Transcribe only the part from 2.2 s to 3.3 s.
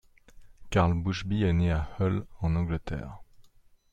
en Angleterre.